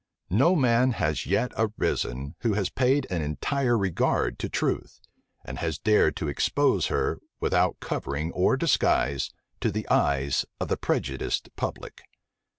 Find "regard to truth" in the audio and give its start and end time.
3.77-4.99